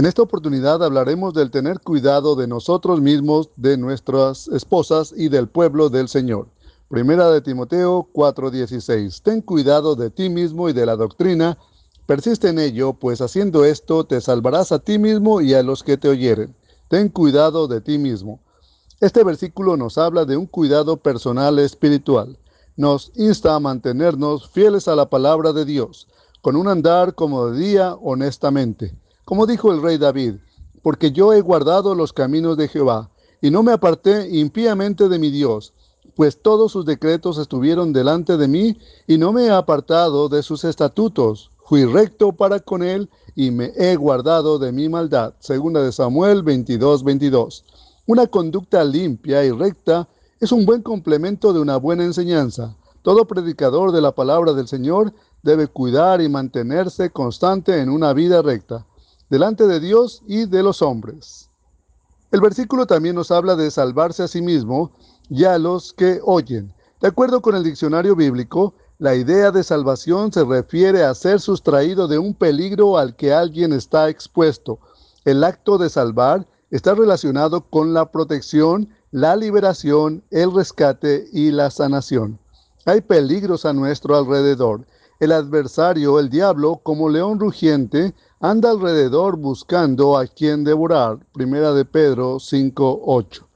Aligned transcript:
En 0.00 0.06
esta 0.06 0.22
oportunidad 0.22 0.82
hablaremos 0.82 1.34
del 1.34 1.50
tener 1.50 1.80
cuidado 1.80 2.34
de 2.34 2.46
nosotros 2.46 3.02
mismos, 3.02 3.50
de 3.56 3.76
nuestras 3.76 4.48
esposas 4.48 5.12
y 5.14 5.28
del 5.28 5.46
pueblo 5.46 5.90
del 5.90 6.08
Señor. 6.08 6.48
Primera 6.88 7.30
de 7.30 7.42
Timoteo 7.42 8.08
4:16. 8.14 9.20
Ten 9.20 9.42
cuidado 9.42 9.96
de 9.96 10.08
ti 10.08 10.30
mismo 10.30 10.70
y 10.70 10.72
de 10.72 10.86
la 10.86 10.96
doctrina. 10.96 11.58
Persiste 12.06 12.48
en 12.48 12.58
ello, 12.58 12.94
pues 12.94 13.20
haciendo 13.20 13.66
esto 13.66 14.04
te 14.04 14.22
salvarás 14.22 14.72
a 14.72 14.78
ti 14.78 14.98
mismo 14.98 15.42
y 15.42 15.52
a 15.52 15.62
los 15.62 15.82
que 15.82 15.98
te 15.98 16.08
oyeren. 16.08 16.56
Ten 16.88 17.10
cuidado 17.10 17.68
de 17.68 17.82
ti 17.82 17.98
mismo. 17.98 18.40
Este 19.00 19.22
versículo 19.22 19.76
nos 19.76 19.98
habla 19.98 20.24
de 20.24 20.38
un 20.38 20.46
cuidado 20.46 20.96
personal 20.96 21.58
espiritual. 21.58 22.38
Nos 22.74 23.12
insta 23.16 23.54
a 23.54 23.60
mantenernos 23.60 24.48
fieles 24.48 24.88
a 24.88 24.96
la 24.96 25.10
palabra 25.10 25.52
de 25.52 25.66
Dios, 25.66 26.08
con 26.40 26.56
un 26.56 26.68
andar 26.68 27.14
como 27.14 27.48
de 27.48 27.58
día 27.58 27.94
honestamente 28.00 28.94
como 29.30 29.46
dijo 29.46 29.70
el 29.70 29.80
rey 29.80 29.96
David, 29.96 30.38
porque 30.82 31.12
yo 31.12 31.32
he 31.32 31.40
guardado 31.40 31.94
los 31.94 32.12
caminos 32.12 32.56
de 32.56 32.66
Jehová, 32.66 33.12
y 33.40 33.52
no 33.52 33.62
me 33.62 33.70
aparté 33.70 34.28
impíamente 34.28 35.08
de 35.08 35.20
mi 35.20 35.30
Dios, 35.30 35.72
pues 36.16 36.42
todos 36.42 36.72
sus 36.72 36.84
decretos 36.84 37.38
estuvieron 37.38 37.92
delante 37.92 38.36
de 38.36 38.48
mí, 38.48 38.76
y 39.06 39.18
no 39.18 39.32
me 39.32 39.44
he 39.44 39.50
apartado 39.50 40.28
de 40.28 40.42
sus 40.42 40.64
estatutos. 40.64 41.52
Fui 41.64 41.84
recto 41.84 42.32
para 42.32 42.58
con 42.58 42.82
él, 42.82 43.08
y 43.36 43.52
me 43.52 43.70
he 43.76 43.94
guardado 43.94 44.58
de 44.58 44.72
mi 44.72 44.88
maldad. 44.88 45.34
Segunda 45.38 45.80
de 45.80 45.92
Samuel 45.92 46.42
22, 46.42 47.04
22. 47.04 47.64
Una 48.08 48.26
conducta 48.26 48.82
limpia 48.82 49.44
y 49.44 49.52
recta 49.52 50.08
es 50.40 50.50
un 50.50 50.66
buen 50.66 50.82
complemento 50.82 51.52
de 51.52 51.60
una 51.60 51.76
buena 51.76 52.02
enseñanza. 52.02 52.74
Todo 53.02 53.28
predicador 53.28 53.92
de 53.92 54.00
la 54.00 54.12
palabra 54.12 54.54
del 54.54 54.66
Señor 54.66 55.12
debe 55.44 55.68
cuidar 55.68 56.20
y 56.20 56.28
mantenerse 56.28 57.10
constante 57.10 57.80
en 57.80 57.90
una 57.90 58.12
vida 58.12 58.42
recta 58.42 58.86
delante 59.30 59.66
de 59.66 59.80
Dios 59.80 60.22
y 60.26 60.44
de 60.44 60.62
los 60.62 60.82
hombres. 60.82 61.48
El 62.32 62.40
versículo 62.40 62.86
también 62.86 63.14
nos 63.14 63.30
habla 63.30 63.56
de 63.56 63.70
salvarse 63.70 64.24
a 64.24 64.28
sí 64.28 64.42
mismo 64.42 64.92
y 65.30 65.44
a 65.44 65.58
los 65.58 65.92
que 65.92 66.20
oyen. 66.24 66.74
De 67.00 67.08
acuerdo 67.08 67.40
con 67.40 67.54
el 67.56 67.64
diccionario 67.64 68.14
bíblico, 68.14 68.74
la 68.98 69.14
idea 69.14 69.50
de 69.50 69.64
salvación 69.64 70.30
se 70.32 70.44
refiere 70.44 71.04
a 71.04 71.14
ser 71.14 71.40
sustraído 71.40 72.06
de 72.06 72.18
un 72.18 72.34
peligro 72.34 72.98
al 72.98 73.16
que 73.16 73.32
alguien 73.32 73.72
está 73.72 74.10
expuesto. 74.10 74.78
El 75.24 75.42
acto 75.42 75.78
de 75.78 75.88
salvar 75.88 76.46
está 76.70 76.94
relacionado 76.94 77.62
con 77.62 77.94
la 77.94 78.10
protección, 78.12 78.90
la 79.10 79.36
liberación, 79.36 80.22
el 80.30 80.52
rescate 80.52 81.28
y 81.32 81.50
la 81.50 81.70
sanación. 81.70 82.38
Hay 82.84 83.00
peligros 83.00 83.64
a 83.64 83.72
nuestro 83.72 84.16
alrededor. 84.16 84.86
El 85.20 85.32
adversario, 85.32 86.18
el 86.18 86.30
diablo, 86.30 86.80
como 86.82 87.10
león 87.10 87.38
rugiente, 87.38 88.14
anda 88.40 88.70
alrededor 88.70 89.36
buscando 89.36 90.16
a 90.16 90.26
quien 90.26 90.64
devorar. 90.64 91.18
Primera 91.34 91.74
de 91.74 91.84
Pedro 91.84 92.40
5:8. 92.40 93.46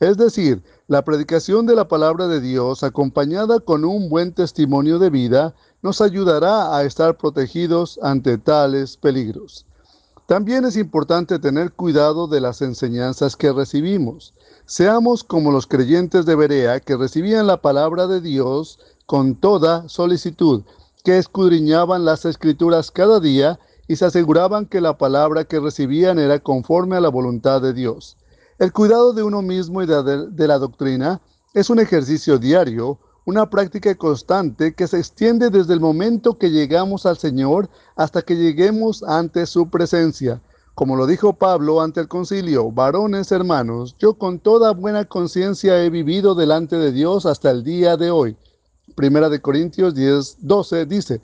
Es 0.00 0.16
decir, 0.16 0.64
la 0.88 1.04
predicación 1.04 1.66
de 1.66 1.76
la 1.76 1.86
palabra 1.86 2.26
de 2.26 2.40
Dios 2.40 2.82
acompañada 2.82 3.60
con 3.60 3.84
un 3.84 4.08
buen 4.08 4.32
testimonio 4.32 4.98
de 4.98 5.10
vida 5.10 5.54
nos 5.82 6.00
ayudará 6.00 6.76
a 6.76 6.82
estar 6.82 7.16
protegidos 7.16 8.00
ante 8.02 8.36
tales 8.36 8.96
peligros. 8.96 9.66
También 10.26 10.64
es 10.64 10.76
importante 10.76 11.38
tener 11.38 11.74
cuidado 11.74 12.26
de 12.26 12.40
las 12.40 12.60
enseñanzas 12.60 13.36
que 13.36 13.52
recibimos. 13.52 14.34
Seamos 14.66 15.22
como 15.22 15.52
los 15.52 15.68
creyentes 15.68 16.26
de 16.26 16.34
Berea 16.34 16.80
que 16.80 16.96
recibían 16.96 17.46
la 17.46 17.62
palabra 17.62 18.08
de 18.08 18.20
Dios 18.20 18.80
con 19.06 19.36
toda 19.36 19.88
solicitud, 19.88 20.64
que 21.04 21.18
escudriñaban 21.18 22.06
las 22.06 22.24
escrituras 22.24 22.90
cada 22.90 23.20
día 23.20 23.60
y 23.86 23.96
se 23.96 24.06
aseguraban 24.06 24.64
que 24.64 24.80
la 24.80 24.96
palabra 24.96 25.44
que 25.44 25.60
recibían 25.60 26.18
era 26.18 26.38
conforme 26.38 26.96
a 26.96 27.00
la 27.00 27.10
voluntad 27.10 27.60
de 27.60 27.74
Dios. 27.74 28.16
El 28.58 28.72
cuidado 28.72 29.12
de 29.12 29.22
uno 29.22 29.42
mismo 29.42 29.82
y 29.82 29.86
de, 29.86 30.48
la 30.48 30.58
doctrina 30.58 31.20
es 31.52 31.68
un 31.68 31.78
ejercicio 31.78 32.38
diario, 32.38 32.98
una 33.26 33.50
práctica 33.50 33.94
constante 33.94 34.74
que 34.74 34.86
se 34.86 34.98
extiende 34.98 35.50
desde 35.50 35.74
el 35.74 35.80
momento 35.80 36.38
que 36.38 36.50
llegamos 36.50 37.04
al 37.04 37.18
Señor 37.18 37.68
hasta 37.96 38.22
que 38.22 38.36
lleguemos 38.36 39.02
ante 39.02 39.44
su 39.44 39.68
presencia. 39.68 40.40
Como 40.74 40.96
lo 40.96 41.06
dijo 41.06 41.34
Pablo 41.34 41.82
ante 41.82 42.00
el 42.00 42.08
concilio, 42.08 42.72
varones 42.72 43.30
hermanos, 43.30 43.94
yo 43.98 44.14
con 44.14 44.38
toda 44.38 44.72
buena 44.72 45.04
conciencia 45.04 45.84
he 45.84 45.90
vivido 45.90 46.34
delante 46.34 46.76
de 46.76 46.92
Dios 46.92 47.26
hasta 47.26 47.50
el 47.50 47.62
día 47.62 47.98
de 47.98 48.10
hoy. 48.10 48.38
Primera 48.94 49.28
de 49.28 49.40
Corintios 49.40 49.94
10, 49.94 50.38
12 50.40 50.86
dice, 50.86 51.20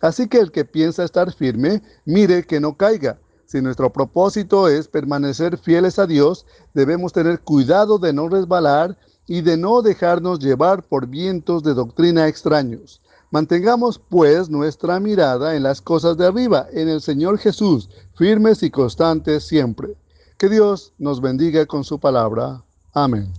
Así 0.00 0.28
que 0.28 0.38
el 0.38 0.52
que 0.52 0.64
piensa 0.64 1.04
estar 1.04 1.32
firme, 1.32 1.82
mire 2.04 2.44
que 2.44 2.60
no 2.60 2.76
caiga. 2.76 3.18
Si 3.46 3.62
nuestro 3.62 3.92
propósito 3.92 4.68
es 4.68 4.88
permanecer 4.88 5.56
fieles 5.56 5.98
a 5.98 6.06
Dios, 6.06 6.44
debemos 6.74 7.12
tener 7.12 7.40
cuidado 7.40 7.98
de 7.98 8.12
no 8.12 8.28
resbalar 8.28 8.98
y 9.26 9.40
de 9.40 9.56
no 9.56 9.80
dejarnos 9.80 10.40
llevar 10.40 10.82
por 10.82 11.06
vientos 11.06 11.62
de 11.62 11.72
doctrina 11.72 12.28
extraños. 12.28 13.00
Mantengamos 13.30 13.98
pues 13.98 14.50
nuestra 14.50 15.00
mirada 15.00 15.56
en 15.56 15.62
las 15.62 15.80
cosas 15.80 16.16
de 16.16 16.26
arriba, 16.26 16.66
en 16.72 16.88
el 16.88 17.00
Señor 17.00 17.38
Jesús, 17.38 17.88
firmes 18.14 18.62
y 18.62 18.70
constantes 18.70 19.44
siempre. 19.44 19.96
Que 20.36 20.48
Dios 20.48 20.92
nos 20.98 21.20
bendiga 21.20 21.64
con 21.64 21.84
su 21.84 21.98
palabra. 21.98 22.62
Amén. 22.92 23.32